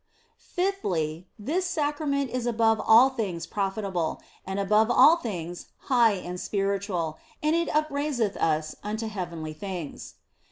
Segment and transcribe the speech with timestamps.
[0.55, 7.19] Fifthly, this Sacrament is above all things profitable, and above all things high and spiritual,
[7.43, 10.15] and it upraiseth us unto heavenly things.